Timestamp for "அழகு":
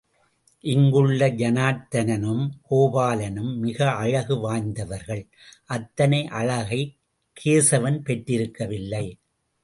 3.91-4.35